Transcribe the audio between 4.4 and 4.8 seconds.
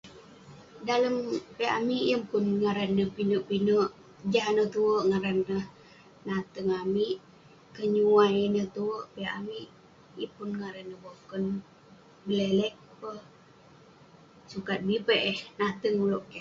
neh